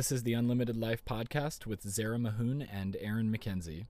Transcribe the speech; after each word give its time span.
This 0.00 0.12
is 0.12 0.22
the 0.22 0.32
Unlimited 0.32 0.78
Life 0.78 1.04
podcast 1.04 1.66
with 1.66 1.82
Zara 1.82 2.16
Mahoon 2.16 2.66
and 2.72 2.96
Aaron 3.00 3.30
McKenzie. 3.30 3.84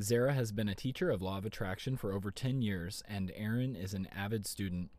Zara 0.00 0.34
has 0.34 0.52
been 0.52 0.68
a 0.68 0.74
teacher 0.76 1.10
of 1.10 1.20
Law 1.20 1.38
of 1.38 1.44
Attraction 1.44 1.96
for 1.96 2.12
over 2.12 2.30
10 2.30 2.62
years, 2.62 3.02
and 3.08 3.32
Aaron 3.34 3.74
is 3.74 3.92
an 3.92 4.06
avid 4.14 4.46
student. 4.46 4.90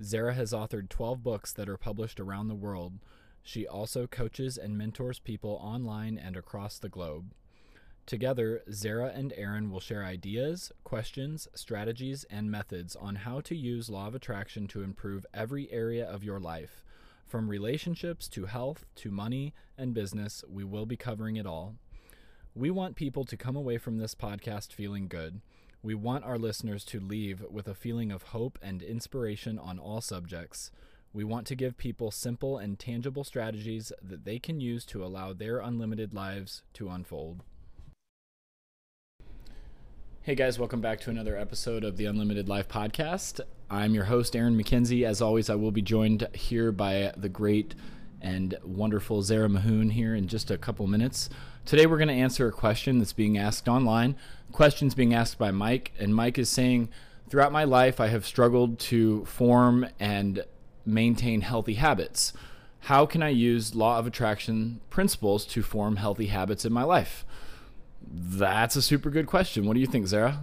Zara 0.00 0.34
has 0.34 0.52
authored 0.52 0.88
12 0.88 1.20
books 1.24 1.52
that 1.52 1.68
are 1.68 1.76
published 1.76 2.20
around 2.20 2.46
the 2.46 2.54
world. 2.54 3.00
She 3.42 3.66
also 3.66 4.06
coaches 4.06 4.56
and 4.56 4.78
mentors 4.78 5.18
people 5.18 5.58
online 5.60 6.16
and 6.16 6.36
across 6.36 6.78
the 6.78 6.88
globe. 6.88 7.32
Together, 8.06 8.62
Zara 8.70 9.10
and 9.12 9.32
Aaron 9.36 9.72
will 9.72 9.80
share 9.80 10.04
ideas, 10.04 10.70
questions, 10.84 11.48
strategies, 11.56 12.22
and 12.30 12.52
methods 12.52 12.94
on 12.94 13.16
how 13.16 13.40
to 13.40 13.56
use 13.56 13.90
Law 13.90 14.06
of 14.06 14.14
Attraction 14.14 14.68
to 14.68 14.84
improve 14.84 15.26
every 15.34 15.68
area 15.72 16.08
of 16.08 16.22
your 16.22 16.38
life. 16.38 16.84
From 17.26 17.48
relationships 17.48 18.28
to 18.28 18.46
health 18.46 18.86
to 18.96 19.10
money 19.10 19.52
and 19.76 19.92
business, 19.92 20.44
we 20.48 20.62
will 20.62 20.86
be 20.86 20.96
covering 20.96 21.34
it 21.34 21.44
all. 21.44 21.74
We 22.54 22.70
want 22.70 22.94
people 22.94 23.24
to 23.24 23.36
come 23.36 23.56
away 23.56 23.78
from 23.78 23.98
this 23.98 24.14
podcast 24.14 24.72
feeling 24.72 25.08
good. 25.08 25.40
We 25.82 25.96
want 25.96 26.24
our 26.24 26.38
listeners 26.38 26.84
to 26.84 27.00
leave 27.00 27.44
with 27.50 27.66
a 27.66 27.74
feeling 27.74 28.12
of 28.12 28.22
hope 28.22 28.60
and 28.62 28.80
inspiration 28.80 29.58
on 29.58 29.80
all 29.80 30.00
subjects. 30.00 30.70
We 31.12 31.24
want 31.24 31.48
to 31.48 31.56
give 31.56 31.76
people 31.76 32.12
simple 32.12 32.58
and 32.58 32.78
tangible 32.78 33.24
strategies 33.24 33.90
that 34.00 34.24
they 34.24 34.38
can 34.38 34.60
use 34.60 34.84
to 34.86 35.04
allow 35.04 35.32
their 35.32 35.58
unlimited 35.58 36.14
lives 36.14 36.62
to 36.74 36.90
unfold. 36.90 37.42
Hey 40.22 40.36
guys, 40.36 40.60
welcome 40.60 40.80
back 40.80 41.00
to 41.00 41.10
another 41.10 41.36
episode 41.36 41.82
of 41.82 41.96
the 41.96 42.06
Unlimited 42.06 42.48
Life 42.48 42.68
podcast. 42.68 43.40
I'm 43.68 43.94
your 43.94 44.04
host, 44.04 44.36
Aaron 44.36 44.56
McKenzie. 44.56 45.04
As 45.04 45.20
always, 45.20 45.50
I 45.50 45.56
will 45.56 45.72
be 45.72 45.82
joined 45.82 46.28
here 46.34 46.70
by 46.70 47.12
the 47.16 47.28
great 47.28 47.74
and 48.20 48.56
wonderful 48.64 49.22
Zara 49.22 49.48
Mahoon 49.48 49.90
here 49.90 50.14
in 50.14 50.28
just 50.28 50.52
a 50.52 50.58
couple 50.58 50.86
minutes. 50.86 51.28
Today, 51.64 51.86
we're 51.86 51.98
going 51.98 52.06
to 52.06 52.14
answer 52.14 52.46
a 52.46 52.52
question 52.52 52.98
that's 52.98 53.12
being 53.12 53.36
asked 53.36 53.66
online. 53.66 54.14
Questions 54.52 54.94
being 54.94 55.12
asked 55.12 55.36
by 55.36 55.50
Mike, 55.50 55.90
and 55.98 56.14
Mike 56.14 56.38
is 56.38 56.48
saying, 56.48 56.90
Throughout 57.28 57.50
my 57.50 57.64
life, 57.64 57.98
I 57.98 58.06
have 58.06 58.24
struggled 58.24 58.78
to 58.78 59.24
form 59.24 59.88
and 59.98 60.44
maintain 60.84 61.40
healthy 61.40 61.74
habits. 61.74 62.32
How 62.82 63.04
can 63.04 63.20
I 63.20 63.30
use 63.30 63.74
law 63.74 63.98
of 63.98 64.06
attraction 64.06 64.80
principles 64.90 65.44
to 65.46 65.64
form 65.64 65.96
healthy 65.96 66.26
habits 66.26 66.64
in 66.64 66.72
my 66.72 66.84
life? 66.84 67.26
That's 68.08 68.76
a 68.76 68.82
super 68.82 69.10
good 69.10 69.26
question. 69.26 69.66
What 69.66 69.74
do 69.74 69.80
you 69.80 69.88
think, 69.88 70.06
Zara? 70.06 70.42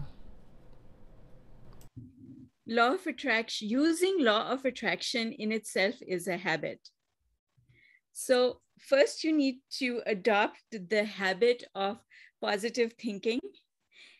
Law 2.65 2.93
of 2.93 3.05
attraction, 3.07 3.67
using 3.67 4.23
law 4.23 4.49
of 4.49 4.63
attraction 4.63 5.33
in 5.33 5.51
itself 5.51 5.95
is 6.07 6.27
a 6.27 6.37
habit. 6.37 6.79
So, 8.13 8.61
first, 8.79 9.23
you 9.23 9.33
need 9.33 9.59
to 9.79 10.01
adopt 10.05 10.61
the 10.71 11.03
habit 11.03 11.63
of 11.75 11.97
positive 12.41 12.93
thinking. 12.93 13.39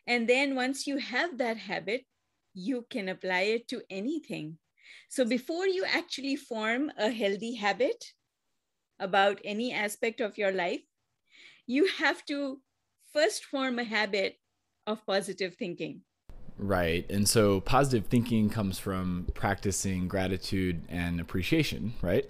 And 0.06 0.28
then, 0.28 0.56
once 0.56 0.86
you 0.88 0.98
have 0.98 1.38
that 1.38 1.58
habit, 1.58 2.06
you 2.54 2.86
can 2.90 3.08
apply 3.08 3.42
it 3.42 3.68
to 3.70 3.82
anything. 3.90 4.58
So, 5.10 5.24
before 5.24 5.68
you 5.68 5.86
actually 5.86 6.36
form 6.36 6.92
a 6.98 7.12
healthy 7.12 7.56
habit 7.56 8.04
about 9.00 9.40
any 9.46 9.72
aspect 9.72 10.20
of 10.20 10.38
your 10.38 10.52
life, 10.52 10.82
you 11.66 11.88
have 11.98 12.26
to 12.26 12.60
first 13.14 13.46
form 13.46 13.80
a 13.80 13.84
habit 13.86 14.36
of 14.86 15.06
positive 15.06 15.56
thinking. 15.56 16.02
Right. 16.58 17.10
And 17.10 17.28
so 17.28 17.62
positive 17.62 18.06
thinking 18.08 18.50
comes 18.50 18.80
from 18.80 19.28
practicing 19.34 20.08
gratitude 20.08 20.84
and 20.88 21.20
appreciation, 21.20 21.94
right? 22.02 22.30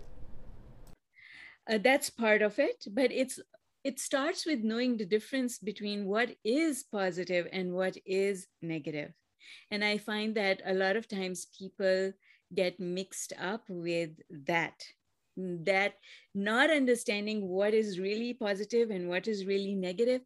uh, 1.70 1.78
that's 1.78 2.10
part 2.10 2.42
of 2.42 2.60
it 2.60 2.86
but 2.92 3.12
it's 3.12 3.40
it 3.84 4.00
starts 4.00 4.46
with 4.46 4.60
knowing 4.60 4.98
the 4.98 5.06
difference 5.06 5.60
between 5.60 6.06
what 6.06 6.36
is 6.44 6.84
positive 6.84 7.48
and 7.52 7.74
what 7.74 7.98
is 8.06 8.48
negative 8.62 9.12
and 9.72 9.84
i 9.84 9.98
find 9.98 10.36
that 10.36 10.62
a 10.66 10.74
lot 10.74 10.96
of 10.96 11.08
times 11.08 11.48
people 11.58 12.12
get 12.54 12.80
mixed 12.80 13.34
up 13.40 13.64
with 13.70 14.12
that 14.30 14.84
that 15.36 15.96
not 16.36 16.70
understanding 16.70 17.48
what 17.48 17.74
is 17.74 18.00
really 18.00 18.34
positive 18.34 18.92
and 18.92 19.10
what 19.10 19.28
is 19.28 19.46
really 19.46 19.74
negative 19.74 20.22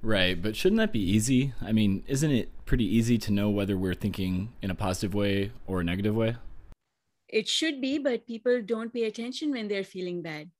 Right, 0.00 0.40
but 0.40 0.54
shouldn't 0.54 0.78
that 0.78 0.92
be 0.92 1.00
easy? 1.00 1.54
I 1.60 1.72
mean, 1.72 2.04
isn't 2.06 2.30
it 2.30 2.50
pretty 2.66 2.84
easy 2.84 3.18
to 3.18 3.32
know 3.32 3.50
whether 3.50 3.76
we're 3.76 3.94
thinking 3.94 4.52
in 4.62 4.70
a 4.70 4.74
positive 4.74 5.12
way 5.12 5.50
or 5.66 5.80
a 5.80 5.84
negative 5.84 6.14
way? 6.14 6.36
It 7.28 7.48
should 7.48 7.80
be, 7.80 7.98
but 7.98 8.26
people 8.26 8.62
don't 8.62 8.92
pay 8.92 9.04
attention 9.04 9.50
when 9.50 9.68
they're 9.68 9.84
feeling 9.84 10.22
bad. 10.22 10.50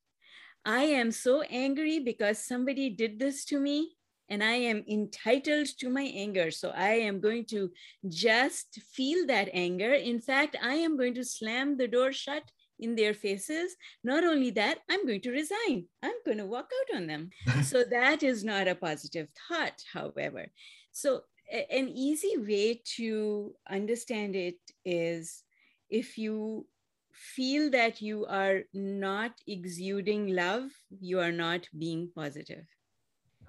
I 0.65 0.83
am 0.83 1.13
so 1.13 1.43
angry 1.43 2.01
because 2.01 2.45
somebody 2.45 2.91
did 2.91 3.19
this 3.19 3.45
to 3.47 3.61
me 3.61 3.97
and 4.29 4.43
I 4.43 4.55
am 4.55 4.85
entitled 4.89 5.69
to 5.79 5.89
my 5.89 6.03
anger. 6.03 6.51
So 6.51 6.71
I 6.71 6.95
am 6.95 7.21
going 7.21 7.47
to 7.47 7.71
just 8.09 8.81
feel 8.93 9.27
that 9.29 9.49
anger. 9.55 9.93
In 9.93 10.21
fact, 10.21 10.57
I 10.61 10.75
am 10.75 10.99
going 10.99 11.15
to 11.15 11.25
slam 11.25 11.77
the 11.77 11.89
door 11.89 12.13
shut 12.13 12.43
in 12.79 12.95
their 12.97 13.15
faces. 13.15 13.77
Not 14.05 14.25
only 14.25 14.51
that, 14.53 14.79
I'm 14.91 15.07
going 15.07 15.21
to 15.23 15.31
resign. 15.31 15.87
I'm 16.03 16.15
going 16.25 16.39
to 16.39 16.47
walk 16.47 16.71
out 16.81 16.97
on 16.97 17.07
them. 17.07 17.31
so 17.63 17.85
that 17.91 18.23
is 18.23 18.45
not 18.45 18.69
a 18.69 18.75
positive 18.75 19.29
thought, 19.49 19.83
however. 19.93 20.47
So, 20.93 21.23
a- 21.53 21.67
an 21.75 21.89
easy 21.89 22.37
way 22.37 22.83
to 22.97 23.55
understand 23.71 24.37
it 24.37 24.59
is 24.85 25.43
if 25.91 26.19
you 26.19 26.67
feel 27.13 27.71
that 27.71 28.01
you 28.01 28.27
are 28.27 28.61
not 28.73 29.33
exuding 29.47 30.29
love, 30.35 30.71
you 31.01 31.19
are 31.21 31.33
not 31.33 31.67
being 31.77 32.11
positive. 32.15 32.65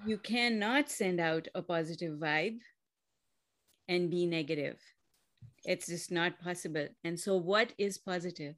You 0.06 0.17
cannot 0.17 0.90
send 0.90 1.19
out 1.19 1.47
a 1.53 1.61
positive 1.61 2.17
vibe 2.17 2.59
and 3.88 4.09
be 4.09 4.25
negative. 4.25 4.79
It's 5.66 5.88
just 5.88 6.11
not 6.11 6.40
possible. 6.40 6.88
And 7.03 7.19
so, 7.19 7.35
what 7.35 7.73
is 7.78 7.97
positive? 7.97 8.56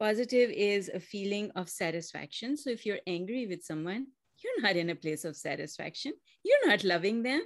Positive 0.00 0.50
is 0.50 0.90
a 0.92 1.00
feeling 1.00 1.50
of 1.54 1.68
satisfaction. 1.68 2.56
So, 2.56 2.70
if 2.70 2.84
you're 2.84 2.98
angry 3.06 3.46
with 3.46 3.62
someone, 3.62 4.06
you're 4.42 4.62
not 4.62 4.76
in 4.76 4.90
a 4.90 4.94
place 4.94 5.24
of 5.24 5.36
satisfaction. 5.36 6.12
You're 6.42 6.68
not 6.68 6.84
loving 6.84 7.22
them. 7.22 7.42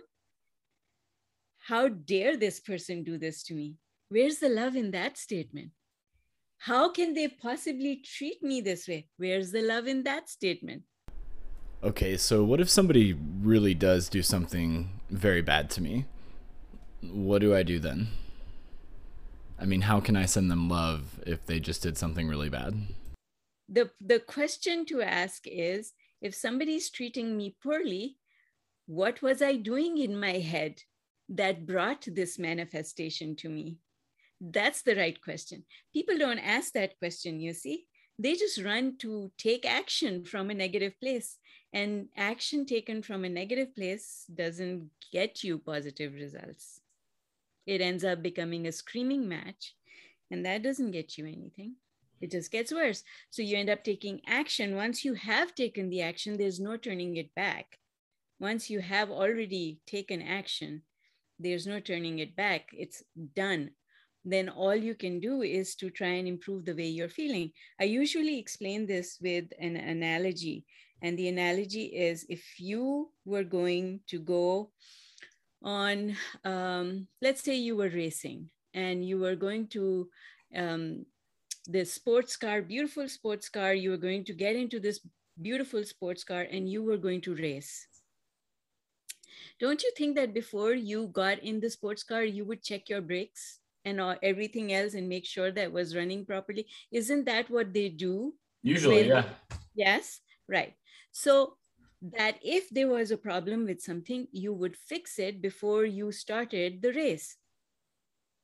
How 1.58 1.88
dare 1.88 2.36
this 2.36 2.60
person 2.60 3.04
do 3.04 3.18
this 3.18 3.42
to 3.44 3.54
me? 3.54 3.74
Where's 4.08 4.38
the 4.38 4.48
love 4.48 4.74
in 4.74 4.90
that 4.92 5.18
statement? 5.18 5.72
How 6.58 6.90
can 6.90 7.14
they 7.14 7.28
possibly 7.28 8.02
treat 8.04 8.42
me 8.42 8.60
this 8.60 8.88
way? 8.88 9.08
Where's 9.18 9.52
the 9.52 9.62
love 9.62 9.86
in 9.86 10.02
that 10.04 10.28
statement? 10.28 10.82
Okay, 11.84 12.16
so 12.16 12.42
what 12.42 12.60
if 12.60 12.68
somebody 12.68 13.12
really 13.12 13.74
does 13.74 14.08
do 14.08 14.22
something 14.22 14.88
very 15.10 15.42
bad 15.42 15.70
to 15.70 15.82
me? 15.82 16.06
What 17.02 17.40
do 17.40 17.54
I 17.54 17.62
do 17.62 17.78
then? 17.78 18.08
I 19.60 19.64
mean, 19.64 19.82
how 19.82 20.00
can 20.00 20.16
I 20.16 20.26
send 20.26 20.50
them 20.50 20.68
love 20.68 21.20
if 21.26 21.44
they 21.44 21.58
just 21.58 21.82
did 21.82 21.98
something 21.98 22.28
really 22.28 22.48
bad? 22.48 22.74
The, 23.68 23.90
the 24.00 24.20
question 24.20 24.86
to 24.86 25.02
ask 25.02 25.46
is 25.46 25.92
if 26.22 26.34
somebody's 26.34 26.90
treating 26.90 27.36
me 27.36 27.56
poorly, 27.62 28.16
what 28.86 29.20
was 29.20 29.42
I 29.42 29.56
doing 29.56 29.98
in 29.98 30.18
my 30.18 30.38
head 30.38 30.82
that 31.28 31.66
brought 31.66 32.06
this 32.06 32.38
manifestation 32.38 33.36
to 33.36 33.48
me? 33.48 33.78
That's 34.40 34.82
the 34.82 34.94
right 34.94 35.20
question. 35.20 35.64
People 35.92 36.16
don't 36.16 36.38
ask 36.38 36.72
that 36.72 36.98
question, 36.98 37.40
you 37.40 37.52
see. 37.52 37.86
They 38.18 38.34
just 38.34 38.62
run 38.62 38.96
to 38.98 39.30
take 39.38 39.66
action 39.66 40.24
from 40.24 40.50
a 40.50 40.54
negative 40.54 40.94
place. 41.00 41.38
And 41.72 42.08
action 42.16 42.64
taken 42.64 43.02
from 43.02 43.24
a 43.24 43.28
negative 43.28 43.74
place 43.74 44.24
doesn't 44.34 44.88
get 45.12 45.44
you 45.44 45.58
positive 45.58 46.14
results. 46.14 46.80
It 47.68 47.80
ends 47.80 48.04
up 48.04 48.22
becoming 48.22 48.66
a 48.66 48.72
screaming 48.72 49.28
match, 49.28 49.74
and 50.30 50.44
that 50.44 50.62
doesn't 50.62 50.92
get 50.92 51.18
you 51.18 51.26
anything. 51.26 51.76
It 52.20 52.32
just 52.32 52.50
gets 52.50 52.72
worse. 52.72 53.04
So 53.30 53.42
you 53.42 53.56
end 53.56 53.70
up 53.70 53.84
taking 53.84 54.22
action. 54.26 54.74
Once 54.74 55.04
you 55.04 55.14
have 55.14 55.54
taken 55.54 55.88
the 55.90 56.02
action, 56.02 56.36
there's 56.36 56.58
no 56.58 56.76
turning 56.76 57.16
it 57.16 57.34
back. 57.34 57.78
Once 58.40 58.70
you 58.70 58.80
have 58.80 59.10
already 59.10 59.80
taken 59.86 60.22
action, 60.22 60.82
there's 61.38 61.66
no 61.66 61.78
turning 61.78 62.18
it 62.18 62.34
back. 62.34 62.70
It's 62.72 63.04
done 63.36 63.70
then 64.24 64.48
all 64.48 64.74
you 64.74 64.94
can 64.94 65.20
do 65.20 65.42
is 65.42 65.74
to 65.76 65.90
try 65.90 66.08
and 66.08 66.28
improve 66.28 66.64
the 66.64 66.74
way 66.74 66.86
you're 66.86 67.08
feeling. 67.08 67.52
I 67.80 67.84
usually 67.84 68.38
explain 68.38 68.86
this 68.86 69.18
with 69.20 69.46
an 69.58 69.76
analogy. 69.76 70.66
And 71.02 71.18
the 71.18 71.28
analogy 71.28 71.84
is 71.84 72.26
if 72.28 72.42
you 72.58 73.10
were 73.24 73.44
going 73.44 74.00
to 74.08 74.18
go 74.18 74.70
on, 75.62 76.16
um, 76.44 77.08
let's 77.20 77.42
say 77.42 77.54
you 77.56 77.76
were 77.76 77.88
racing 77.88 78.50
and 78.74 79.04
you 79.04 79.18
were 79.18 79.36
going 79.36 79.68
to 79.68 80.08
um, 80.54 81.06
the 81.66 81.84
sports 81.84 82.36
car, 82.36 82.62
beautiful 82.62 83.08
sports 83.08 83.48
car, 83.48 83.74
you 83.74 83.90
were 83.90 83.96
going 83.96 84.24
to 84.24 84.32
get 84.32 84.56
into 84.56 84.80
this 84.80 85.00
beautiful 85.40 85.84
sports 85.84 86.24
car 86.24 86.42
and 86.42 86.70
you 86.70 86.82
were 86.82 86.96
going 86.96 87.20
to 87.22 87.34
race. 87.34 87.86
Don't 89.60 89.82
you 89.82 89.92
think 89.96 90.16
that 90.16 90.34
before 90.34 90.74
you 90.74 91.08
got 91.08 91.40
in 91.40 91.60
the 91.60 91.70
sports 91.70 92.02
car, 92.02 92.22
you 92.24 92.44
would 92.44 92.62
check 92.62 92.88
your 92.88 93.00
brakes? 93.00 93.60
and 93.88 94.00
everything 94.22 94.72
else 94.72 94.94
and 94.94 95.08
make 95.08 95.24
sure 95.24 95.50
that 95.50 95.72
was 95.72 95.96
running 95.96 96.24
properly. 96.24 96.66
Isn't 96.92 97.24
that 97.24 97.48
what 97.50 97.72
they 97.72 97.88
do? 97.88 98.34
Usually, 98.62 99.08
yeah. 99.08 99.24
Yes, 99.74 100.20
right. 100.48 100.74
So 101.10 101.56
that 102.00 102.38
if 102.42 102.70
there 102.70 102.88
was 102.88 103.10
a 103.10 103.16
problem 103.16 103.64
with 103.64 103.80
something, 103.80 104.28
you 104.32 104.52
would 104.52 104.76
fix 104.76 105.18
it 105.18 105.42
before 105.42 105.84
you 105.84 106.12
started 106.12 106.82
the 106.82 106.92
race. 106.92 107.36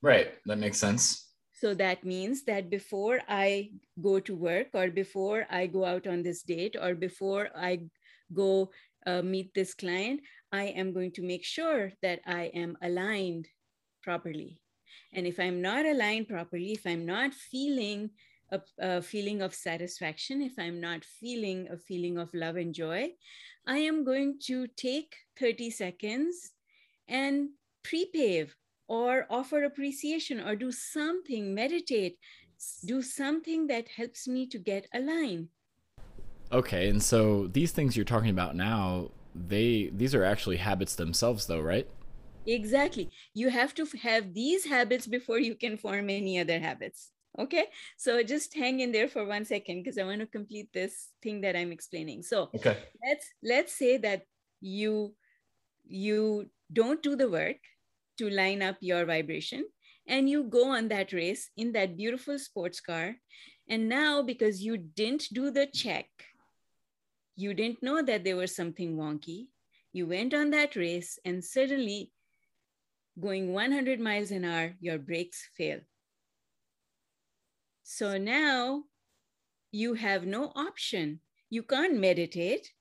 Right. 0.03 0.35
That 0.47 0.59
makes 0.59 0.79
sense. 0.79 1.31
So 1.53 1.73
that 1.75 2.05
means 2.05 2.45
that 2.45 2.69
before 2.69 3.21
I 3.29 3.71
go 4.03 4.19
to 4.21 4.35
work 4.35 4.69
or 4.75 4.91
before 4.91 5.47
I 5.49 5.67
go 5.67 5.85
out 5.85 6.07
on 6.07 6.23
this 6.23 6.43
date 6.43 6.77
or 6.81 6.95
before 6.95 7.49
I 7.57 7.87
go 8.33 8.71
uh, 9.07 9.23
meet 9.23 9.55
this 9.55 9.73
client, 9.73 10.21
I 10.53 10.65
am 10.77 10.93
going 10.93 11.13
to 11.13 11.23
make 11.23 11.45
sure 11.45 11.93
that 12.03 12.21
I 12.27 12.51
am 12.55 12.77
aligned 12.83 13.49
properly. 14.03 14.61
And 15.13 15.27
if 15.27 15.39
I'm 15.39 15.63
not 15.63 15.87
aligned 15.87 16.29
properly, 16.29 16.73
if 16.73 16.87
I'm 16.87 17.07
not 17.07 17.33
feeling 17.33 18.11
a, 18.51 18.61
a, 18.79 19.03
feeling 19.03 19.43
of 19.43 19.55
satisfaction, 19.55 20.43
if 20.43 20.53
I'm 20.59 20.81
not 20.81 21.05
feeling 21.05 21.69
a 21.71 21.77
feeling 21.77 22.19
of 22.19 22.33
love 22.35 22.57
and 22.57 22.75
joy, 22.75 23.13
I 23.67 23.79
am 23.79 24.05
going 24.05 24.39
to 24.47 24.67
take 24.69 25.15
30 25.39 25.71
seconds 25.71 26.53
and 27.09 27.51
pre-pave 27.83 28.57
or 28.89 29.27
offer 29.31 29.65
appreciation 29.65 30.41
or 30.41 30.57
do 30.57 30.71
something, 30.71 31.55
meditate, 31.55 32.19
do 32.85 33.03
something 33.03 33.67
that 33.69 33.89
helps 33.89 34.29
me 34.29 34.47
to 34.49 34.59
get 34.59 34.87
aligned. 34.93 35.49
Okay, 36.53 36.89
and 36.89 37.03
so 37.03 37.49
these 37.49 37.73
things 37.73 37.97
you're 37.97 38.05
talking 38.05 38.31
about 38.31 38.55
now, 38.55 39.11
they 39.35 39.91
these 39.93 40.15
are 40.15 40.23
actually 40.23 40.59
habits 40.59 40.95
themselves 40.95 41.47
though, 41.47 41.61
right? 41.61 41.89
Exactly. 42.47 43.11
You 43.33 43.49
have 43.49 43.75
to 43.75 43.87
have 44.03 44.35
these 44.35 44.67
habits 44.67 45.07
before 45.07 45.39
you 45.39 45.55
can 45.55 45.77
form 45.77 46.11
any 46.11 46.39
other 46.39 46.61
habits. 46.61 47.11
Okay. 47.39 47.67
So 47.97 48.23
just 48.23 48.55
hang 48.55 48.81
in 48.81 48.93
there 48.93 49.09
for 49.09 49.25
one 49.25 49.45
second 49.45 49.83
because 49.83 49.99
I 49.99 50.05
want 50.05 50.21
to 50.21 50.27
complete 50.27 50.73
this 50.73 51.11
thing 51.23 51.41
that 51.41 51.57
I'm 51.57 51.73
explaining. 51.73 52.23
So 52.23 52.51
okay. 52.55 52.79
let's 53.03 53.27
let's 53.43 53.73
say 53.73 53.97
that 53.99 54.23
you 54.61 55.15
you 55.85 56.51
don't 56.73 57.03
do 57.03 57.17
the 57.17 57.29
work 57.29 57.59
to 58.19 58.31
line 58.31 58.63
up 58.63 58.77
your 58.81 59.05
vibration 59.05 59.65
and 60.07 60.29
you 60.29 60.45
go 60.45 60.71
on 60.71 60.89
that 60.89 61.13
race 61.13 61.51
in 61.57 61.73
that 61.73 61.97
beautiful 61.97 62.39
sports 62.39 62.81
car. 62.81 63.17
And 63.69 63.89
now 63.89 64.23
because 64.23 64.63
you 64.63 64.77
didn't 64.77 65.27
do 65.33 65.51
the 65.51 65.67
check, 65.67 66.07
you 67.37 67.55
didn't 67.55 67.83
know 67.83 68.03
that 68.03 68.23
there 68.23 68.37
was 68.37 68.55
something 68.55 68.97
wonky. 68.97 69.49
You 69.93 70.07
went 70.07 70.35
on 70.35 70.51
that 70.51 70.77
race 70.77 71.19
and 71.25 71.43
suddenly 71.43 72.13
going 73.21 73.53
100 73.53 74.01
miles 74.01 74.31
an 74.31 74.45
hour, 74.45 74.75
your 74.81 74.99
brakes 74.99 75.49
fail. 75.57 75.81
So 77.85 78.19
now 78.19 78.85
you 79.71 79.95
have 79.95 80.27
no 80.27 80.53
option. 80.57 81.21
You 81.51 81.63
can't 81.63 81.99
meditate. 81.99 82.73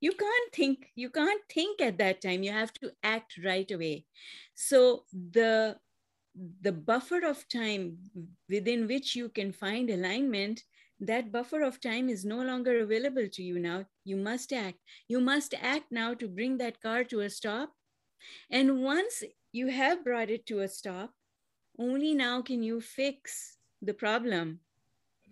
You 0.00 0.12
can't 0.12 0.52
think. 0.52 0.90
You 0.96 1.10
can't 1.10 1.42
think 1.50 1.80
at 1.80 1.98
that 1.98 2.20
time. 2.20 2.42
You 2.42 2.52
have 2.52 2.72
to 2.74 2.92
act 3.02 3.38
right 3.44 3.70
away. 3.70 4.06
So 4.54 5.04
the 5.12 5.78
the 6.60 6.72
buffer 6.72 7.24
of 7.26 7.48
time 7.48 7.98
within 8.48 8.86
which 8.86 9.16
you 9.16 9.28
can 9.28 9.52
find 9.52 9.90
alignment 9.90 10.62
that 11.00 11.32
buffer 11.32 11.62
of 11.62 11.80
time 11.80 12.08
is 12.08 12.24
no 12.24 12.42
longer 12.42 12.80
available 12.80 13.26
to 13.28 13.42
you 13.42 13.58
now 13.58 13.84
you 14.04 14.16
must 14.16 14.52
act 14.52 14.78
you 15.08 15.20
must 15.20 15.54
act 15.60 15.90
now 15.90 16.14
to 16.14 16.28
bring 16.28 16.56
that 16.58 16.80
car 16.80 17.02
to 17.02 17.20
a 17.20 17.30
stop 17.30 17.72
and 18.50 18.82
once 18.82 19.24
you 19.52 19.68
have 19.68 20.04
brought 20.04 20.30
it 20.30 20.46
to 20.46 20.60
a 20.60 20.68
stop. 20.68 21.12
Only 21.78 22.14
now 22.14 22.42
can 22.42 22.62
you 22.62 22.80
fix 22.80 23.57
the 23.82 23.94
problem. 23.94 24.60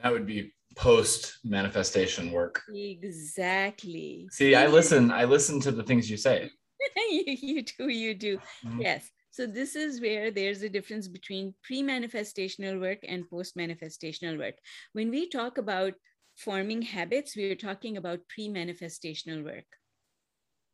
That 0.03 0.13
would 0.13 0.27
be 0.27 0.53
post 0.77 1.39
manifestation 1.45 2.31
work. 2.31 2.63
Exactly. 2.75 4.29
See, 4.31 4.55
I 4.55 4.67
listen, 4.67 5.11
I 5.11 5.25
listen 5.25 5.61
to 5.61 5.73
the 5.73 5.83
things 5.83 6.11
you 6.11 6.17
say. 6.17 6.51
you, 7.11 7.23
you 7.27 7.63
do, 7.63 7.89
you 7.89 8.15
do. 8.15 8.39
Mm-hmm. 8.65 8.83
Yes. 8.83 9.11
So 9.31 9.47
this 9.47 9.77
is 9.77 10.01
where 10.01 10.31
there's 10.31 10.63
a 10.63 10.69
difference 10.69 11.09
between 11.09 11.55
pre-manifestational 11.63 12.81
work 12.81 13.01
and 13.07 13.29
post-manifestational 13.29 14.39
work. 14.39 14.55
When 14.95 15.11
we 15.11 15.29
talk 15.29 15.59
about 15.59 15.93
forming 16.37 16.81
habits, 16.83 17.37
we're 17.37 17.55
talking 17.55 17.97
about 17.97 18.21
pre-manifestational 18.29 19.45
work, 19.45 19.67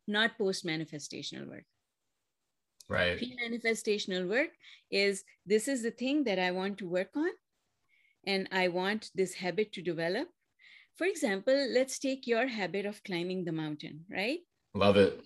not 0.07 0.37
post-manifestational 0.37 1.49
work. 1.49 1.65
Right. 2.89 3.17
Pre-manifestational 3.17 4.29
work 4.29 4.49
is 4.91 5.23
this 5.45 5.67
is 5.67 5.83
the 5.83 5.91
thing 5.91 6.23
that 6.25 6.39
I 6.39 6.51
want 6.51 6.77
to 6.77 6.87
work 6.87 7.09
on, 7.15 7.31
and 8.25 8.47
I 8.51 8.67
want 8.67 9.09
this 9.15 9.33
habit 9.35 9.73
to 9.73 9.81
develop. 9.81 10.29
For 10.95 11.05
example, 11.05 11.67
let's 11.71 11.99
take 11.99 12.27
your 12.27 12.47
habit 12.47 12.85
of 12.85 13.03
climbing 13.03 13.45
the 13.45 13.51
mountain, 13.51 14.05
right? 14.09 14.39
Love 14.73 14.97
it. 14.97 15.19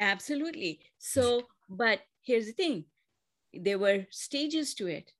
Absolutely. 0.00 0.80
So, 0.98 1.42
but 1.68 2.00
here's 2.22 2.46
the 2.46 2.52
thing 2.52 2.84
there 3.54 3.78
were 3.78 4.06
stages 4.10 4.74
to 4.74 4.86
it. 4.86 5.12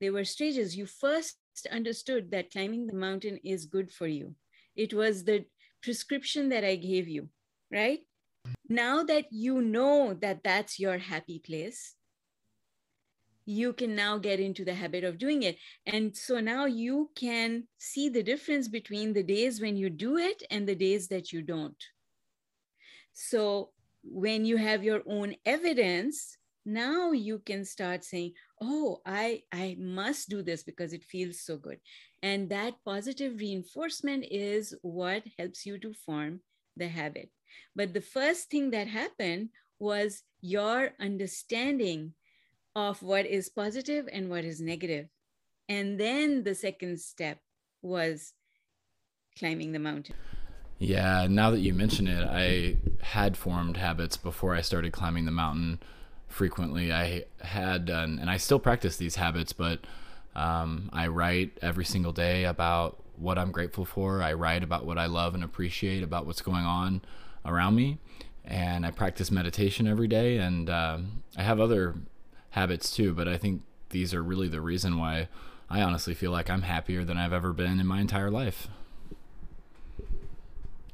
There 0.00 0.12
were 0.12 0.24
stages. 0.24 0.76
You 0.76 0.86
first 0.86 1.38
understood 1.70 2.30
that 2.32 2.50
climbing 2.50 2.86
the 2.86 2.94
mountain 2.96 3.38
is 3.44 3.66
good 3.66 3.92
for 3.92 4.06
you. 4.06 4.34
It 4.76 4.92
was 4.92 5.24
the 5.24 5.44
prescription 5.82 6.48
that 6.50 6.64
I 6.64 6.76
gave 6.76 7.08
you, 7.08 7.28
right? 7.70 8.00
now 8.68 9.02
that 9.02 9.26
you 9.30 9.60
know 9.60 10.14
that 10.14 10.42
that's 10.42 10.78
your 10.78 10.98
happy 10.98 11.38
place 11.38 11.94
you 13.44 13.72
can 13.72 13.94
now 13.94 14.18
get 14.18 14.40
into 14.40 14.64
the 14.64 14.74
habit 14.74 15.04
of 15.04 15.18
doing 15.18 15.42
it. 15.42 15.56
And 15.86 16.16
so 16.16 16.40
now 16.40 16.66
you 16.66 17.10
can 17.16 17.64
see 17.78 18.08
the 18.08 18.22
difference 18.22 18.68
between 18.68 19.12
the 19.12 19.22
days 19.22 19.60
when 19.60 19.76
you 19.76 19.90
do 19.90 20.16
it 20.16 20.42
and 20.50 20.66
the 20.66 20.74
days 20.74 21.08
that 21.08 21.32
you 21.32 21.42
don't. 21.42 21.82
So 23.12 23.70
when 24.02 24.44
you 24.44 24.56
have 24.56 24.82
your 24.82 25.02
own 25.06 25.36
evidence 25.44 26.36
now 26.64 27.10
you 27.10 27.40
can 27.40 27.64
start 27.64 28.04
saying 28.04 28.32
oh 28.60 29.00
i 29.04 29.42
i 29.52 29.76
must 29.78 30.28
do 30.28 30.42
this 30.42 30.62
because 30.62 30.92
it 30.92 31.04
feels 31.04 31.40
so 31.40 31.56
good. 31.56 31.78
And 32.22 32.48
that 32.50 32.74
positive 32.84 33.40
reinforcement 33.40 34.24
is 34.30 34.74
what 34.82 35.24
helps 35.38 35.66
you 35.66 35.78
to 35.78 35.92
form 35.92 36.40
the 36.76 36.86
habit. 36.86 37.30
But 37.74 37.92
the 37.92 38.00
first 38.00 38.48
thing 38.48 38.70
that 38.70 38.86
happened 38.86 39.48
was 39.80 40.22
your 40.40 40.92
understanding 41.00 42.14
of 42.74 43.02
what 43.02 43.26
is 43.26 43.48
positive 43.48 44.08
and 44.12 44.30
what 44.30 44.44
is 44.44 44.60
negative. 44.60 45.08
And 45.68 45.98
then 45.98 46.44
the 46.44 46.54
second 46.54 47.00
step 47.00 47.38
was 47.82 48.34
climbing 49.38 49.72
the 49.72 49.78
mountain. 49.78 50.14
Yeah, 50.78 51.26
now 51.30 51.50
that 51.50 51.60
you 51.60 51.74
mention 51.74 52.08
it, 52.08 52.26
I 52.28 52.76
had 53.02 53.36
formed 53.36 53.76
habits 53.76 54.16
before 54.16 54.54
I 54.54 54.62
started 54.62 54.92
climbing 54.92 55.26
the 55.26 55.30
mountain 55.30 55.80
frequently. 56.26 56.92
I 56.92 57.24
had, 57.40 57.84
done, 57.84 58.18
and 58.20 58.28
I 58.28 58.36
still 58.36 58.58
practice 58.58 58.96
these 58.96 59.14
habits, 59.16 59.52
but 59.52 59.80
um, 60.34 60.90
I 60.92 61.06
write 61.06 61.58
every 61.62 61.84
single 61.84 62.12
day 62.12 62.44
about 62.44 63.00
what 63.16 63.38
I'm 63.38 63.52
grateful 63.52 63.84
for. 63.84 64.22
I 64.22 64.32
write 64.32 64.64
about 64.64 64.84
what 64.84 64.98
I 64.98 65.06
love 65.06 65.34
and 65.34 65.44
appreciate 65.44 66.02
about 66.02 66.26
what's 66.26 66.42
going 66.42 66.64
on 66.64 67.02
around 67.44 67.76
me. 67.76 67.98
And 68.44 68.84
I 68.84 68.90
practice 68.90 69.30
meditation 69.30 69.86
every 69.86 70.08
day, 70.08 70.38
and 70.38 70.68
uh, 70.68 70.98
I 71.36 71.42
have 71.42 71.60
other 71.60 71.94
habits 72.52 72.94
too. 72.94 73.12
But 73.12 73.28
I 73.28 73.36
think 73.36 73.62
these 73.90 74.14
are 74.14 74.22
really 74.22 74.48
the 74.48 74.60
reason 74.60 74.98
why 74.98 75.28
I 75.68 75.82
honestly 75.82 76.14
feel 76.14 76.30
like 76.30 76.48
I'm 76.48 76.62
happier 76.62 77.04
than 77.04 77.18
I've 77.18 77.32
ever 77.32 77.52
been 77.52 77.78
in 77.80 77.86
my 77.86 78.00
entire 78.00 78.30
life. 78.30 78.68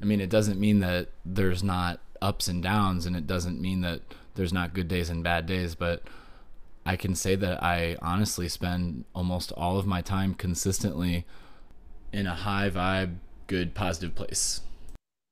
I 0.01 0.05
mean, 0.05 0.21
it 0.21 0.29
doesn't 0.29 0.59
mean 0.59 0.79
that 0.79 1.09
there's 1.25 1.61
not 1.61 1.99
ups 2.21 2.47
and 2.47 2.63
downs, 2.63 3.05
and 3.05 3.15
it 3.15 3.27
doesn't 3.27 3.61
mean 3.61 3.81
that 3.81 4.01
there's 4.35 4.53
not 4.53 4.73
good 4.73 4.87
days 4.87 5.09
and 5.09 5.23
bad 5.23 5.45
days, 5.45 5.75
but 5.75 6.03
I 6.85 6.95
can 6.95 7.15
say 7.15 7.35
that 7.35 7.61
I 7.61 7.97
honestly 8.01 8.47
spend 8.47 9.03
almost 9.13 9.51
all 9.53 9.77
of 9.77 9.85
my 9.85 10.01
time 10.01 10.33
consistently 10.33 11.25
in 12.13 12.27
a 12.27 12.35
high 12.35 12.69
vibe, 12.69 13.17
good, 13.47 13.75
positive 13.75 14.15
place 14.15 14.61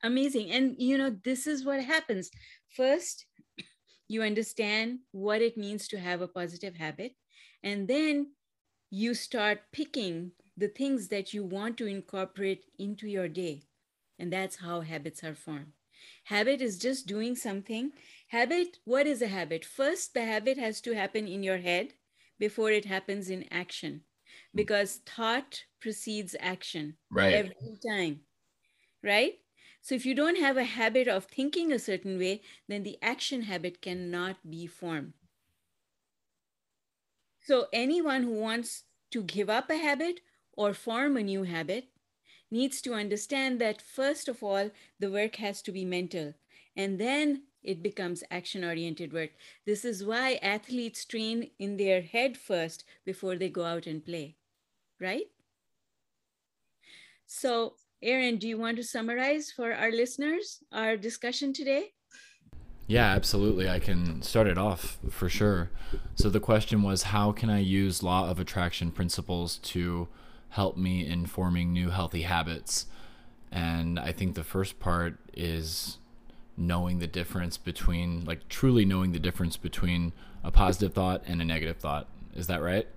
amazing 0.04 0.52
and 0.52 0.76
you 0.78 0.98
know 0.98 1.16
this 1.24 1.48
is 1.48 1.66
what 1.66 1.84
happens 1.84 2.30
first 2.76 3.26
you 4.08 4.22
understand 4.24 5.00
what 5.12 5.42
it 5.42 5.58
means 5.58 5.88
to 5.90 6.00
have 6.00 6.22
a 6.22 6.28
positive 6.28 6.76
habit 6.76 7.14
and 7.64 7.88
then 7.88 8.32
you 8.90 9.14
start 9.14 9.60
picking 9.72 10.32
the 10.56 10.68
things 10.68 11.10
that 11.10 11.34
you 11.34 11.44
want 11.44 11.78
to 11.78 11.86
incorporate 11.86 12.66
into 12.80 13.08
your 13.08 13.28
day 13.28 13.64
and 14.20 14.32
that's 14.32 14.58
how 14.58 14.82
habits 14.82 15.24
are 15.24 15.36
formed. 15.36 15.74
Habit 16.26 16.62
is 16.62 16.78
just 16.78 17.08
doing 17.08 17.36
something. 17.36 17.92
Habit 18.30 18.80
what 18.86 19.08
is 19.08 19.22
a 19.22 19.28
habit? 19.28 19.66
First 19.66 20.14
the 20.14 20.26
habit 20.26 20.58
has 20.58 20.82
to 20.82 20.96
happen 20.96 21.28
in 21.28 21.44
your 21.44 21.58
head 21.58 21.94
before 22.40 22.72
it 22.72 22.86
happens 22.86 23.30
in 23.30 23.46
action 23.52 24.02
because 24.56 25.02
thought 25.06 25.64
precedes 25.82 26.36
action 26.40 26.98
right. 27.12 27.34
every 27.34 27.78
time 27.90 28.22
right 29.04 29.36
so 29.88 29.96
if 29.96 30.06
you 30.06 30.14
don't 30.14 30.38
have 30.38 30.58
a 30.58 30.66
habit 30.66 31.08
of 31.08 31.28
thinking 31.28 31.72
a 31.72 31.80
certain 31.80 32.20
way, 32.20 32.42
then 32.68 32.84
the 32.84 32.98
action 33.02 33.44
habit 33.44 33.82
cannot 33.82 34.36
be 34.50 34.68
formed. 34.68 35.14
So 37.40 37.68
anyone 37.72 38.24
who 38.24 38.34
wants 38.34 38.84
to 39.12 39.24
give 39.24 39.50
up 39.50 39.70
a 39.70 39.78
habit 39.78 40.20
or 40.52 40.74
form 40.74 41.16
a 41.16 41.24
new 41.24 41.44
habit 41.44 41.86
needs 42.52 42.82
to 42.82 42.96
understand 42.96 43.62
that 43.62 43.82
first 43.82 44.28
of 44.28 44.44
all, 44.44 44.72
the 45.00 45.10
work 45.10 45.38
has 45.38 45.62
to 45.62 45.72
be 45.72 45.86
mental. 45.86 46.34
And 46.76 47.00
then 47.00 47.44
it 47.64 47.82
becomes 47.82 48.26
action 48.30 48.66
oriented 48.66 49.14
work. 49.14 49.30
This 49.66 49.86
is 49.86 50.04
why 50.04 50.34
athletes 50.42 51.06
train 51.06 51.52
in 51.60 51.78
their 51.78 52.02
head 52.02 52.36
first 52.36 52.84
before 53.06 53.38
they 53.38 53.48
go 53.48 53.64
out 53.64 53.88
and 53.88 54.04
play, 54.04 54.36
right? 55.00 55.28
So, 57.26 57.76
Aaron, 58.02 58.38
do 58.38 58.48
you 58.48 58.58
want 58.60 58.78
to 58.78 58.84
summarize 58.84 59.52
for 59.52 59.74
our 59.74 59.92
listeners 59.92 60.60
our 60.72 60.98
discussion 60.98 61.52
today? 61.52 61.94
Yeah, 62.86 63.08
absolutely. 63.08 63.70
I 63.70 63.80
can 63.80 64.22
start 64.22 64.48
it 64.48 64.58
off 64.58 64.98
for 65.10 65.28
sure. 65.28 65.72
So, 66.16 66.30
the 66.30 66.40
question 66.40 66.84
was 66.84 67.04
how 67.04 67.32
can 67.32 67.50
I 67.50 67.60
use 67.60 68.04
law 68.04 68.30
of 68.30 68.40
attraction 68.40 68.92
principles 68.92 69.58
to 69.58 70.08
help 70.50 70.78
me 70.78 71.06
in 71.06 71.26
forming 71.26 71.74
new 71.74 71.90
healthy 71.90 72.22
habits? 72.22 72.86
And 73.52 74.00
I 74.00 74.12
think 74.12 74.36
the 74.36 74.44
first 74.44 74.80
part 74.80 75.18
is 75.34 75.98
knowing 76.56 77.00
the 77.00 77.08
difference 77.08 77.58
between 77.58 78.26
like 78.26 78.48
truly 78.48 78.86
knowing 78.86 79.12
the 79.12 79.20
difference 79.20 79.58
between 79.58 80.14
a 80.44 80.52
positive 80.52 80.94
thought 80.94 81.24
and 81.28 81.42
a 81.42 81.46
negative 81.46 81.78
thought 81.78 82.08
is 82.34 82.48
that 82.48 82.62
right 82.64 82.88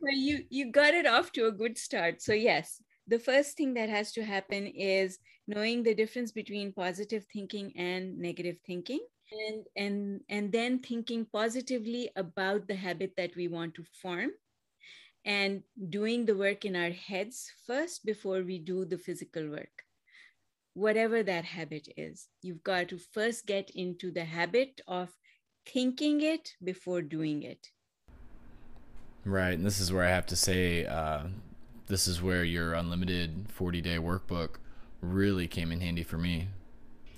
well 0.00 0.14
you 0.14 0.44
you 0.48 0.72
got 0.72 0.94
it 0.94 1.06
off 1.06 1.30
to 1.30 1.46
a 1.46 1.52
good 1.52 1.76
start 1.76 2.22
so 2.22 2.32
yes 2.32 2.80
the 3.06 3.18
first 3.18 3.56
thing 3.56 3.74
that 3.74 3.88
has 3.88 4.12
to 4.12 4.24
happen 4.24 4.66
is 4.66 5.18
knowing 5.46 5.82
the 5.82 5.94
difference 5.94 6.32
between 6.32 6.72
positive 6.72 7.26
thinking 7.32 7.72
and 7.76 8.18
negative 8.18 8.58
thinking 8.66 9.00
and 9.32 9.64
and 9.76 10.20
and 10.28 10.52
then 10.52 10.78
thinking 10.78 11.26
positively 11.32 12.10
about 12.16 12.68
the 12.68 12.74
habit 12.74 13.12
that 13.16 13.34
we 13.34 13.48
want 13.48 13.74
to 13.74 13.84
form 14.00 14.30
and 15.24 15.62
doing 15.88 16.26
the 16.26 16.36
work 16.36 16.64
in 16.64 16.76
our 16.76 16.90
heads 16.90 17.50
first 17.66 18.04
before 18.04 18.42
we 18.42 18.58
do 18.58 18.84
the 18.84 18.98
physical 18.98 19.48
work 19.48 19.84
whatever 20.74 21.22
that 21.22 21.44
habit 21.44 21.88
is. 21.96 22.28
You've 22.40 22.62
got 22.62 22.88
to 22.88 22.98
first 22.98 23.46
get 23.46 23.70
into 23.74 24.10
the 24.10 24.24
habit 24.24 24.80
of 24.86 25.10
thinking 25.66 26.20
it 26.20 26.54
before 26.62 27.02
doing 27.02 27.42
it. 27.42 27.68
Right. 29.24 29.52
And 29.52 29.64
this 29.64 29.80
is 29.80 29.92
where 29.92 30.04
I 30.04 30.10
have 30.10 30.26
to 30.26 30.36
say, 30.36 30.86
uh, 30.86 31.24
this 31.86 32.06
is 32.06 32.22
where 32.22 32.44
your 32.44 32.74
unlimited 32.74 33.46
40 33.48 33.80
day 33.80 33.96
workbook 33.96 34.56
really 35.00 35.46
came 35.46 35.72
in 35.72 35.80
handy 35.80 36.02
for 36.02 36.18
me. 36.18 36.48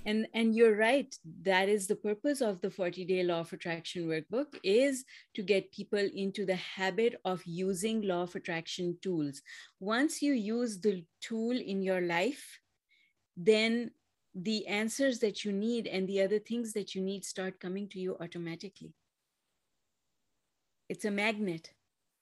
And, 0.07 0.27
and 0.35 0.55
you're 0.55 0.75
right. 0.75 1.15
That 1.41 1.67
is 1.67 1.87
the 1.87 1.95
purpose 1.95 2.41
of 2.41 2.61
the 2.61 2.69
40 2.69 3.05
day 3.05 3.23
law 3.23 3.39
of 3.39 3.53
attraction 3.53 4.07
workbook 4.07 4.59
is 4.63 5.03
to 5.33 5.41
get 5.41 5.71
people 5.71 6.07
into 6.13 6.45
the 6.45 6.55
habit 6.55 7.19
of 7.25 7.41
using 7.45 8.03
law 8.03 8.23
of 8.23 8.35
attraction 8.35 8.97
tools. 9.01 9.41
Once 9.79 10.21
you 10.21 10.33
use 10.33 10.79
the 10.79 11.03
tool 11.21 11.57
in 11.57 11.81
your 11.81 12.01
life, 12.01 12.59
then 13.35 13.91
the 14.35 14.67
answers 14.67 15.19
that 15.19 15.43
you 15.43 15.51
need 15.51 15.87
and 15.87 16.07
the 16.07 16.21
other 16.21 16.39
things 16.39 16.73
that 16.73 16.93
you 16.93 17.01
need 17.01 17.25
start 17.25 17.59
coming 17.59 17.87
to 17.89 17.99
you 17.99 18.15
automatically. 18.19 18.93
It's 20.87 21.05
a 21.05 21.11
magnet. 21.11 21.71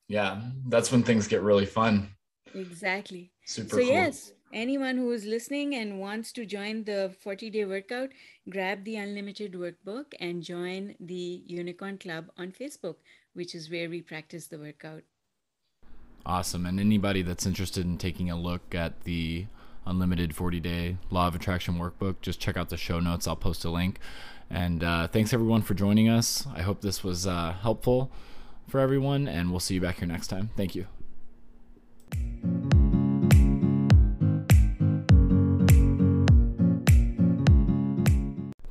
Yeah, 0.08 0.42
that's 0.68 0.92
when 0.92 1.04
things 1.04 1.28
get 1.28 1.42
really 1.42 1.66
fun. 1.66 2.16
Exactly. 2.54 3.32
Super 3.46 3.70
so, 3.70 3.78
cool. 3.78 3.88
yes, 3.88 4.32
anyone 4.54 4.98
who 4.98 5.12
is 5.12 5.26
listening 5.26 5.76
and 5.76 6.00
wants 6.00 6.32
to 6.34 6.46
join 6.46 6.84
the 6.84 7.16
40 7.22 7.50
day 7.50 7.66
workout, 7.66 8.10
grab 8.50 8.84
the 8.84 8.98
Unlimited 8.98 9.54
Workbook 9.54 10.14
and 10.20 10.44
join 10.44 10.96
the 11.00 11.44
Unicorn 11.46 11.98
Club 11.98 12.30
on 12.38 12.52
Facebook, 12.52 12.96
which 13.34 13.56
is 13.56 13.70
where 13.70 13.90
we 13.90 14.02
practice 14.02 14.48
the 14.48 14.60
workout. 14.60 15.04
Awesome. 16.26 16.66
And 16.66 16.80
anybody 16.80 17.22
that's 17.22 17.46
interested 17.46 17.86
in 17.86 17.98
taking 17.98 18.30
a 18.30 18.40
look 18.40 18.74
at 18.74 19.04
the 19.04 19.48
unlimited 19.86 20.36
40 20.36 20.60
day 20.60 20.98
law 21.10 21.28
of 21.28 21.36
attraction 21.36 21.76
workbook 21.76 22.22
just 22.22 22.40
check 22.40 22.56
out 22.56 22.70
the 22.70 22.78
show 22.78 23.00
notes 23.00 23.28
i'll 23.28 23.36
post 23.36 23.66
a 23.66 23.70
link 23.70 24.00
and 24.50 24.84
uh, 24.84 25.08
thanks 25.08 25.34
everyone 25.34 25.62
for 25.62 25.74
joining 25.74 26.08
us 26.08 26.48
i 26.56 26.62
hope 26.62 26.82
this 26.82 27.04
was 27.04 27.28
uh, 27.28 27.54
helpful 27.62 28.12
for 28.68 28.80
everyone 28.80 29.28
and 29.28 29.52
we'll 29.52 29.60
see 29.60 29.74
you 29.74 29.82
back 29.82 29.98
here 29.98 30.08
next 30.08 30.28
time 30.28 30.50
thank 30.56 30.74
you 30.76 30.88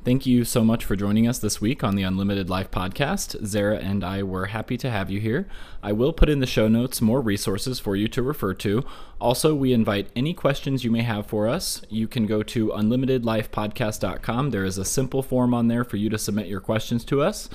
Thank 0.03 0.25
you 0.25 0.43
so 0.43 0.65
much 0.65 0.83
for 0.83 0.97
joining 0.97 1.29
us 1.29 1.39
this 1.39 1.61
week 1.61 1.81
on 1.81 1.95
the 1.95 2.03
Unlimited 2.03 2.49
Life 2.49 2.69
podcast. 2.69 3.45
Zara 3.45 3.77
and 3.77 4.03
I 4.03 4.21
were 4.21 4.47
happy 4.47 4.75
to 4.79 4.91
have 4.91 5.09
you 5.09 5.21
here. 5.21 5.47
I 5.81 5.93
will 5.93 6.11
put 6.11 6.27
in 6.27 6.41
the 6.41 6.45
show 6.45 6.67
notes 6.67 6.99
more 6.99 7.21
resources 7.21 7.79
for 7.79 7.95
you 7.95 8.09
to 8.09 8.21
refer 8.21 8.53
to. 8.55 8.83
Also, 9.21 9.55
we 9.55 9.71
invite 9.71 10.09
any 10.13 10.33
questions 10.33 10.83
you 10.83 10.91
may 10.91 11.03
have 11.03 11.25
for 11.25 11.47
us. 11.47 11.83
You 11.87 12.09
can 12.09 12.25
go 12.25 12.43
to 12.43 12.67
unlimitedlifepodcast.com. 12.67 14.49
There 14.49 14.65
is 14.65 14.77
a 14.77 14.83
simple 14.83 15.23
form 15.23 15.53
on 15.53 15.69
there 15.69 15.85
for 15.85 15.95
you 15.95 16.09
to 16.09 16.17
submit 16.17 16.47
your 16.47 16.59
questions 16.59 17.05
to 17.05 17.21
us 17.21 17.49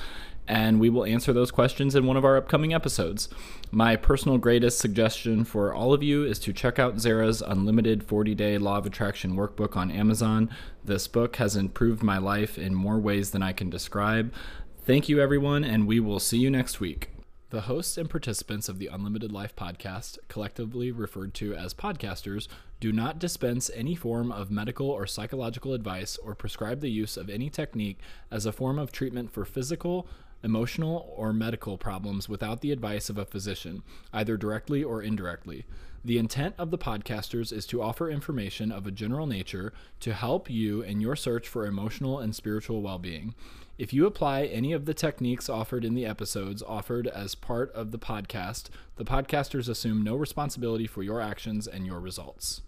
and 0.49 0.79
we 0.79 0.89
will 0.89 1.05
answer 1.05 1.31
those 1.31 1.51
questions 1.51 1.95
in 1.95 2.07
one 2.07 2.17
of 2.17 2.25
our 2.25 2.35
upcoming 2.35 2.73
episodes. 2.73 3.29
My 3.71 3.95
personal 3.95 4.39
greatest 4.39 4.79
suggestion 4.79 5.45
for 5.45 5.73
all 5.73 5.93
of 5.93 6.01
you 6.01 6.25
is 6.25 6.39
to 6.39 6.51
check 6.51 6.79
out 6.79 6.99
Zara's 6.99 7.43
Unlimited 7.43 8.03
40 8.03 8.33
Day 8.33 8.57
Law 8.57 8.79
of 8.79 8.87
Attraction 8.87 9.35
Workbook 9.35 9.77
on 9.77 9.91
Amazon. 9.91 10.49
This 10.83 11.07
book 11.07 11.35
has 11.35 11.55
improved 11.55 12.01
my 12.01 12.17
life 12.17 12.57
in 12.57 12.73
more 12.73 12.99
ways 12.99 13.29
than 13.29 13.43
I 13.43 13.53
can 13.53 13.69
describe. 13.69 14.33
Thank 14.81 15.07
you, 15.07 15.21
everyone, 15.21 15.63
and 15.63 15.85
we 15.85 15.99
will 15.99 16.19
see 16.19 16.39
you 16.39 16.49
next 16.49 16.79
week. 16.79 17.11
The 17.51 17.61
hosts 17.61 17.97
and 17.97 18.09
participants 18.09 18.69
of 18.69 18.79
the 18.79 18.87
Unlimited 18.87 19.31
Life 19.31 19.55
podcast, 19.55 20.17
collectively 20.27 20.91
referred 20.91 21.33
to 21.35 21.55
as 21.55 21.73
podcasters, 21.73 22.47
do 22.79 22.91
not 22.91 23.17
dispense 23.19 23.69
any 23.75 23.95
form 23.95 24.31
of 24.31 24.51
medical 24.51 24.89
or 24.89 25.05
psychological 25.05 25.73
advice 25.73 26.17
or 26.17 26.33
prescribe 26.33 26.81
the 26.81 26.91
use 26.91 27.17
of 27.17 27.29
any 27.29 27.49
technique 27.49 27.99
as 28.31 28.45
a 28.45 28.51
form 28.51 28.77
of 28.77 28.91
treatment 28.91 29.31
for 29.31 29.45
physical, 29.45 30.07
emotional, 30.43 31.13
or 31.15 31.33
medical 31.33 31.77
problems 31.77 32.29
without 32.29 32.61
the 32.61 32.71
advice 32.71 33.09
of 33.09 33.17
a 33.17 33.25
physician, 33.25 33.83
either 34.13 34.37
directly 34.37 34.83
or 34.83 35.01
indirectly. 35.01 35.65
The 36.03 36.17
intent 36.17 36.55
of 36.57 36.71
the 36.71 36.77
podcasters 36.77 37.51
is 37.51 37.65
to 37.67 37.81
offer 37.81 38.09
information 38.09 38.71
of 38.71 38.87
a 38.87 38.91
general 38.91 39.27
nature 39.27 39.73
to 39.99 40.13
help 40.13 40.49
you 40.49 40.81
in 40.81 41.01
your 41.01 41.15
search 41.15 41.47
for 41.47 41.65
emotional 41.65 42.19
and 42.19 42.33
spiritual 42.33 42.81
well 42.81 42.99
being. 42.99 43.35
If 43.77 43.93
you 43.93 44.05
apply 44.05 44.43
any 44.43 44.71
of 44.71 44.85
the 44.85 44.93
techniques 44.93 45.49
offered 45.49 45.83
in 45.83 45.95
the 45.95 46.05
episodes 46.05 46.63
offered 46.63 47.07
as 47.07 47.35
part 47.35 47.71
of 47.73 47.91
the 47.91 47.99
podcast, 47.99 48.69
the 48.95 49.05
podcasters 49.05 49.69
assume 49.69 50.03
no 50.03 50.15
responsibility 50.15 50.87
for 50.87 51.03
your 51.03 51.21
actions 51.21 51.67
and 51.67 51.85
your 51.85 51.99
results. 51.99 52.61